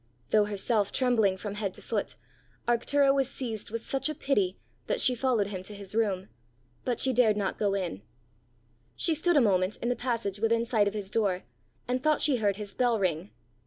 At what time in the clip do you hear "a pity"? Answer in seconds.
4.09-4.57